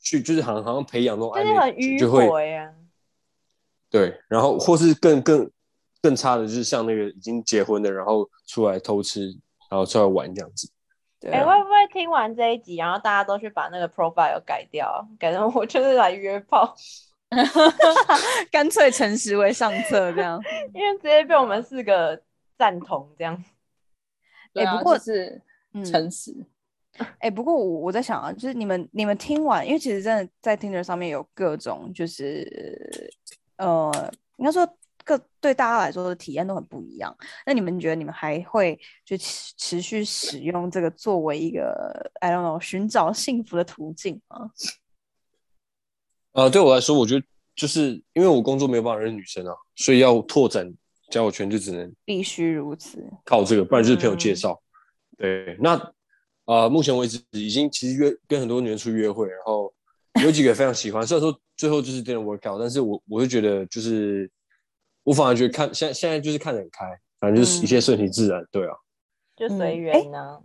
[0.01, 2.73] 去就是好像好像培养那种暧昧就会回啊。
[3.91, 5.51] 对，然后或是更更
[6.01, 9.27] 更差的，就是像那个已经结婚的，然后出来偷吃，
[9.71, 10.71] 然后出来玩这样子。
[11.27, 16.75] 哎、对啊，会不会听完这一集，然后大家都去把那个 profile 改掉，改成我就是来约炮，
[18.51, 20.41] 干脆诚实为上策这样。
[20.75, 22.21] 因为直接被我们四个
[22.57, 23.45] 赞同这样。
[24.55, 25.41] 哎啊不过就是
[25.75, 26.45] 嗯，诚实，
[27.19, 33.13] 哎、不过我我在想啊，就是你们你们听完，因为其实真的在 Tinder 上面有各种，就是
[33.57, 34.67] 呃，应该说
[35.05, 37.17] 各对大家来说的体验都很不一样。
[37.47, 44.51] 那你们觉得你们还会就持持续使用这个作为一个 I don't know 寻找幸福的途径吗？
[46.33, 50.73] 呃，对我来说，我觉得就是因为我工作没有办法认识女生啊，所以要拓展
[51.11, 53.05] 交友圈就只能必须如此。
[53.25, 54.63] 靠这个，不然就是朋友嗯介绍。
[55.19, 55.77] 对，那
[56.53, 59.73] 啊、呃目前为止已经其实约跟很多女生出去约会，然后
[60.23, 64.31] 有几个非常喜欢，虽然说最后就是 didn't work out，但是我我就觉得就是
[65.05, 66.87] 我反而觉得看现在现在就是看得很开，
[67.19, 68.45] 反正就是一切顺其自然。
[68.51, 68.75] 对啊，
[69.37, 70.43] 就随嗯缘呢。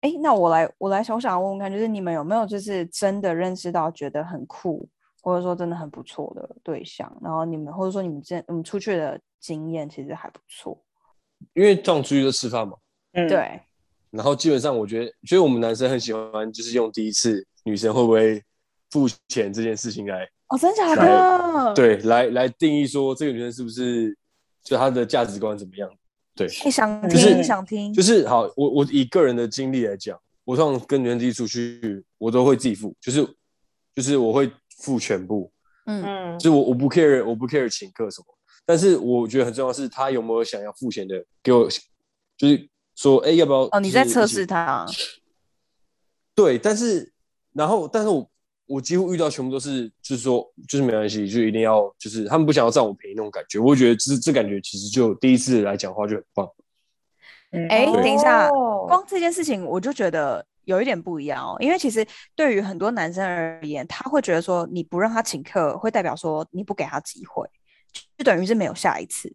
[0.00, 4.86] 哎，那我来，我来，我想问问看，就是你们有没有就是真的认识到觉得很酷，
[5.22, 10.78] 或者说真的很不错的对象，然后你们或者说你们之前你们出去的经验其实还不错，
[11.54, 12.76] 因为这样出去就吃饭嘛，
[13.12, 13.58] 嗯，对，
[14.14, 18.42] 然后基本上我觉得，觉得我们男生很喜欢就是用第一次女生会不会
[18.90, 24.16] 付钱这件事情来哦，真假的？，对来来定义说这个女生是不是
[24.62, 25.90] 就她的价值观怎么样。
[26.36, 33.24] 对，你，想听，就是想听，就是好，我我以个人的经历来讲，我通常跟女生第一次出去，我都会自己付，就是
[33.94, 35.50] 就是我会付全部，
[35.86, 38.26] 嗯，嗯，就是我我不 care 我不 care 请客什么，
[38.66, 41.68] 但是我觉得很重要的是她有没有想要付钱的给我，
[42.36, 44.86] 就是说哎要不要哦，你在测试他，
[46.34, 47.12] 对，但是
[47.52, 48.30] 然后但是我
[48.66, 56.48] 我几乎遇到全部都是就是说就是没关系，就一定要就是他们不想要占我便宜那种感觉，我会觉得这这感觉其实就第一次来讲话就很棒。
[57.68, 58.02] 哎，对。
[58.02, 58.86] 等一下，哦。
[58.88, 62.04] 光这件事情我就觉得有一点不一样哦，因为其实
[62.34, 67.48] 对于很多男生而言，他会觉得说你不让他请客，会代表说你不给他机会，
[68.18, 69.34] 就等于是没有下一次。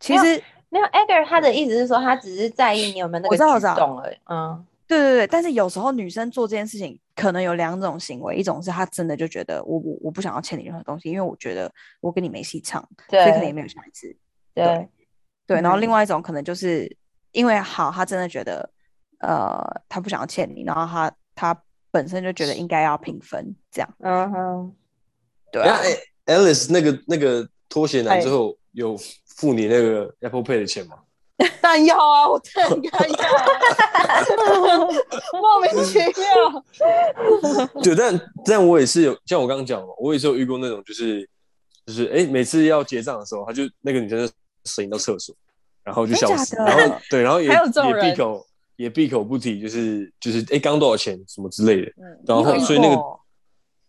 [0.00, 0.42] 其实
[0.74, 4.16] 没有 Edgar 他的意思是说，他只是在意你有没有那个举我知道我知道动而已。
[4.28, 14.16] 嗯，对对对，但是有时候女生做这件事情可能有两种行为，一种是她真的就觉得我我我不想要欠你任何东西，因为我觉得我跟你没戏唱，所以可能也对没有下一次。
[14.52, 14.88] 对，
[15.46, 16.96] 对，然后嗯另外一种可能就是
[17.30, 18.68] 因为好，他真的觉得
[19.20, 24.74] 呃他不想要欠你，然后他他本身就觉得应该要平分这样，嗯哼，
[25.52, 25.78] 对啊
[26.26, 28.96] ，，Alice 那个那个拖鞋男哎最后有
[29.36, 30.96] 付你那个 Apple Pay 的钱吗？
[31.60, 34.22] 当然要啊，我当然应该要啊，
[35.34, 36.64] 莫名其妙。
[37.82, 41.28] 对，但但我也是有，像我刚刚讲嘛，我也是有遇过那种，就是
[41.86, 44.32] 就是哎，每次要结账的时候，他就那个女生就
[44.64, 45.34] 闪到厕所，
[45.82, 47.54] 然后就消失，然后对，然后也也
[48.00, 53.02] 闭口也闭口不提，就是就是哎，刚多少钱什么之类的，嗯然后所以那个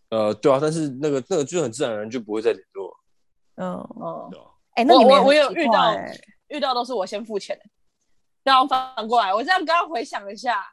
[0.09, 2.91] 呃，对啊，但是那个那个就很自然而然就不会再联络，
[3.57, 7.65] 嗯，嗯，对啊哎，那我你我有遇到欸遇到都是我先付钱的，
[8.43, 10.63] 然后反过来，我这样刚刚回想一下，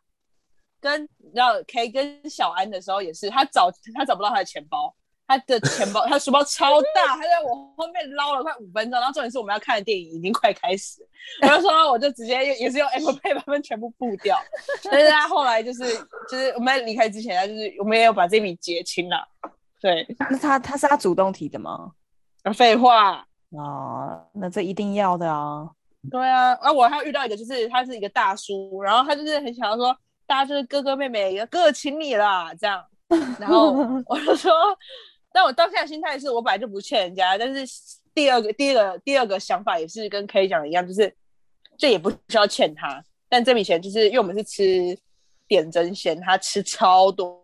[0.81, 4.95] 跟然后 K 跟小安的时候也是，他找他找不到他的钱包，
[5.27, 11.01] 他的钱包他书包超大，他在我后面捞了快五分钟，然后重点是我们要看的电影已经快开始
[11.41, 14.39] 了，我就说我就直接也是用 Apple Pay 把他们全部付掉，
[14.85, 15.85] 但是他后来就是
[16.29, 19.27] 就是我们离开之前，他就是我们也有把这笔结清了，
[19.81, 21.93] 对，那他他是他主动提的吗？
[22.43, 23.27] 啊废话。
[23.59, 25.69] 啊，那这一定要的啊，
[26.11, 32.83] 对啊，啊，我还有遇到一个，就是他是一个大叔，然后他就是很想要说，大家就是哥哥妹妹，哥哥请你啦，这样，
[33.39, 33.73] 然后
[34.07, 34.53] 我就说，
[35.33, 37.65] 但我当下的心态是我本来就不欠人家，但是
[38.15, 41.15] 第二个、第二个、第二个想法也是跟 K 讲的一样，就是
[41.77, 44.99] 这也不需要欠他，但这笔钱就是因为我们是吃
[45.47, 47.43] 点真鲜，他吃超多，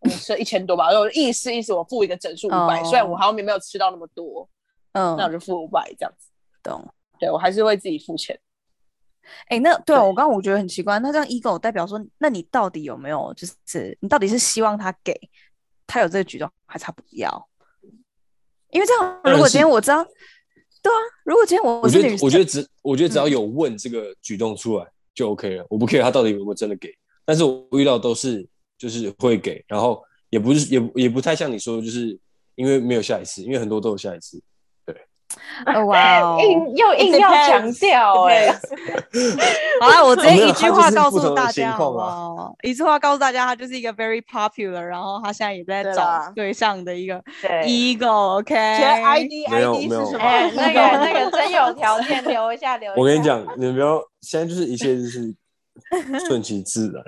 [0.00, 4.48] 我们吃了一千多吧，然后我意思意思我付一个整数五百、哦虽然我好像没有吃到那么多，
[5.16, 6.28] 那我嗯，就付五百这样子，
[6.62, 6.86] 懂。
[7.20, 8.38] 对我还是会自己付钱。
[9.48, 15.12] 哎，那对啊对我刚刚我觉得很奇怪，那这样 ego 代表说，那你到底有没有就是你到底是希望他给
[15.86, 17.48] 他有这个举动，还是他不要？
[18.70, 20.04] 因为这样，如果今天我知道，
[20.82, 26.90] 对啊，如果今天我我觉得我觉得只我觉得只要嗯有问这个举动出来就 OK 了，我不 care 他到底有没有真的给，
[27.24, 28.46] 但是我遇到都是
[28.78, 32.18] 就是会给，然后也不是也也不太像你说的，就是
[32.54, 34.40] 因为没有下一次，因为很多都有下一次。
[35.66, 38.48] 哦哇哦，硬又硬要强调哎、
[39.80, 42.56] 好了，我直接一句话告诉大家，好好？
[42.62, 48.54] 一句话告诉大家，他就是一个 very popular，然后他现在也在找对象的一个对，ego，OK？
[48.54, 50.18] 其实 ID ID 是什么？
[50.18, 53.00] 哎、 那个那个真有条件留一下留一下。
[53.00, 55.34] 我跟你讲，你们不要现在就是一切就是
[56.26, 57.04] 顺其自然，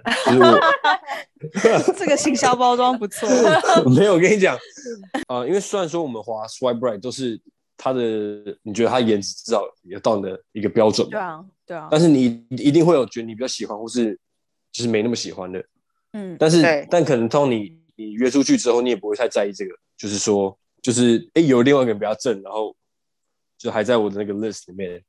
[1.97, 3.29] 这个行销包装不错。
[3.87, 4.57] 没有，我跟你讲，
[5.29, 7.41] 呃，因为虽然说我们滑 swipe right 都是
[7.83, 8.03] 他的，
[8.63, 14.15] 你觉得他颜值至少也到你的一个标准，对啊，对啊，但是你一定会有觉得你比较喜欢，或是
[14.71, 15.65] 就是没那么喜欢的，
[16.13, 22.77] 嗯，但是但可能当你你约出去之后，你也不会太在意这个，就是说就是哎、诶有另外一个人比较正，然后
[23.57, 25.03] 就还在我的那个 list 里面，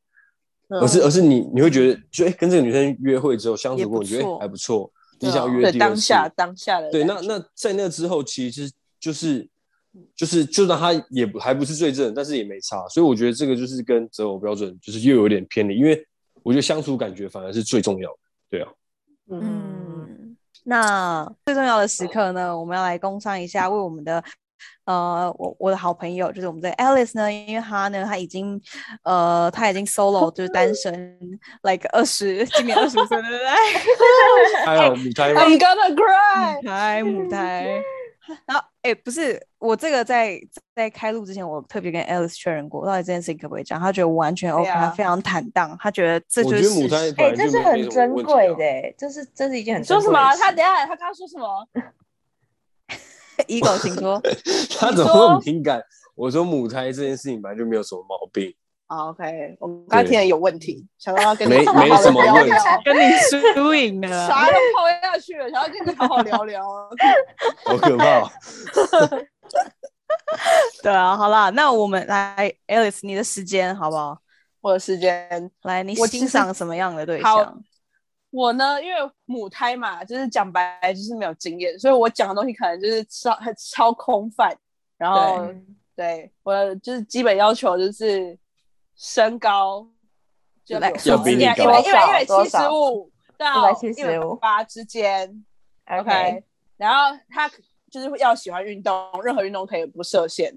[0.69, 5.89] 而是而是你你会觉得就哎、诶跟这个女生约会之后相处过，你觉得、还不错，你想要约对第二次。
[5.89, 9.47] 当下当下的对，那那在那之后，其实就是
[10.15, 16.05] 就是就算他也不还不是最正，但是也没差，所以我觉得这个就是跟择偶标准就是又有点偏离，因为
[16.43, 18.17] 我觉得相处感觉反而是最重要的，
[18.49, 18.69] 对啊，
[19.29, 24.23] 嗯，嗯，那最重要的时刻呢，我们要来工商一下，为我们的
[24.85, 28.61] 呃，我我的好朋友，就是我们的 Alice 呢，因为她呢，她已经
[29.03, 31.19] 呃，她已经 solo 就是单身
[31.63, 34.65] ，like 二十，今年二十岁，对不对？
[34.65, 36.55] 还有母胎吗？I'm gonna cry。
[36.55, 37.83] 母胎母胎。
[38.45, 40.41] 然后，哎、不是，我这个在
[40.75, 43.79] 在开录之前，我特别跟 Alice 确认过，到底这件事情可不可以讲？
[43.79, 50.19] 他觉得完全 OK，、他非常坦荡，他觉得这我觉得母就是事实哎、胎本来这是很珍贵的、欸，这是这是一件很珍说什么？
[50.35, 51.67] 他等下，他刚刚说什么？
[53.47, 54.19] ego，请说。
[54.79, 55.81] 他怎么那么敏感？
[56.15, 58.60] 我说母胎这件事情本来就没有什么毛病，好
[58.97, 62.99] OK，我刚才听的有问题，想要跟你没好好地没什么问题聊聊跟你
[63.53, 64.09] 输赢的。
[64.27, 66.65] 啥都抛下去了，想要跟你好好聊聊。
[67.65, 68.29] 好可怕哦。
[70.83, 74.17] 对啊，好啦，那我们来 Alice，你的时间好不好？
[74.59, 77.63] 我的时间，来，你欣赏什么样的对好象？
[78.29, 84.53] 我呢，因为母胎嘛，就是讲白就是没有经验，所以我讲的东西可能就是超很超空泛。
[84.97, 85.65] 然后嗯
[85.95, 88.37] 对我就是基本要求就是
[89.03, 89.87] 身高
[90.63, 95.43] 就来要比你一百高一百一百七十五到一百175八之间。
[95.87, 96.43] OK，OK，
[96.77, 97.49] 然后他
[97.89, 98.93] 就是要喜欢运动，
[99.23, 100.55] 任何运动可以不设限。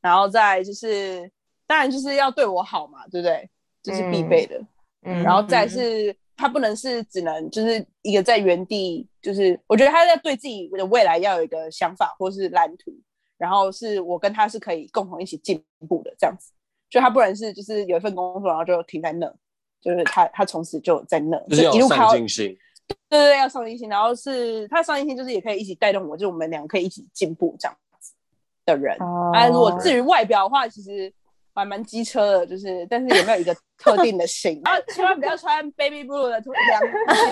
[0.00, 1.30] 然后再就是，
[1.68, 3.48] 当然就是要对我好嘛，对不对？
[3.80, 4.60] 这、是必备的。
[5.02, 12.92] 嗯然后再是，他不能是只能就是一个在原地，就是我觉得他在对自己的未来要有一个想法或是蓝图，
[13.38, 16.50] 然后是我跟他是可以共同一起进步的这样子。
[16.94, 19.26] 就他不能是就是有一份工作，然后就停在那，
[19.80, 22.56] 就是他他从此就在那，就是一路靠上进心，
[23.08, 28.12] 对对对，要上进心，然后是他上进心，就是也可以一起带动我，就我们两个可以一起进步这样子
[28.64, 28.96] 的人。
[29.00, 31.12] 哦啊，如果至于外表的话，其实
[31.52, 34.60] 我还蛮机车的，就是但是有没有一个特定的型？
[34.70, 36.80] 啊 千万不要穿 baby blue 的凉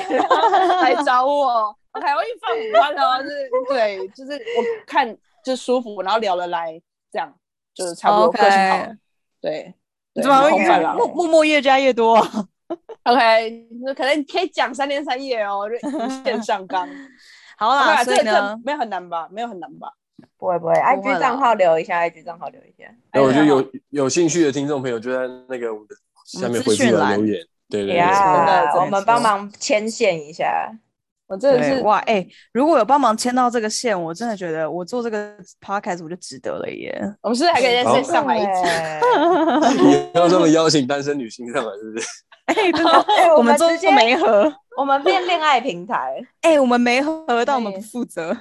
[0.08, 0.18] 鞋
[0.82, 1.72] 来找我。
[1.92, 6.82] OK，我已经放五宽了，就是对，就是我看就舒服，然后聊得来，
[7.12, 7.32] 这样
[7.72, 8.86] 就是差不多个性好。
[8.86, 8.96] 对，
[9.42, 9.74] 对
[10.14, 12.48] 怎么会空泛了默默默越加越多啊？？
[13.04, 16.88] OK，那可能可以讲三天三夜哦，就无限上纲。
[17.58, 19.28] 好 好啦，啦，这个这所以呢，没有很难吧？
[19.30, 19.88] 没有很难吧？
[20.38, 22.84] 不会不会，IG 账号留一下，IG 账号留一下。
[23.12, 30.70] 那，我觉得哎有有兴趣的听众朋友就在那个我们的下面回复资讯栏来留言，对对对，呀我们帮忙牵线一下。
[31.32, 36.94] 我真的是哇，哎、如果有帮忙牵到这个线，我真的觉得我做这个 podcast 我就值得了耶。
[37.22, 39.78] 我们是不是还可以好再上来一集？
[39.78, 39.80] 集。
[39.82, 42.06] 你要这么邀请单身女性上来，是不是？
[42.44, 48.36] 哎、真的，哎我们做们直接没合，我们变恋爱平台，哎、我们没合到我们不负责，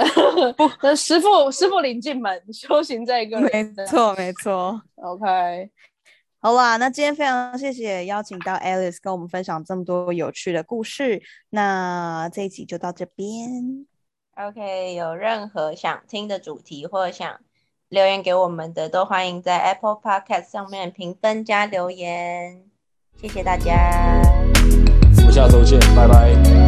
[0.56, 3.38] 不，师傅师傅领进门，修行在一个。
[3.40, 4.80] 没错没错。
[4.94, 5.68] OK，
[6.46, 11.20] 好啦，那今天非常谢谢邀请到 Alice 跟我们分享这么多有趣的故事，
[11.50, 13.84] 那这一集就到这边。
[14.36, 17.40] OK，有任何想听的主题或想
[17.88, 22.62] 留言给我们的，都欢迎在 Apple Podcast 上面评分加留言。
[23.20, 24.22] 谢谢大家。
[25.16, 26.65] 我们下周见，拜拜。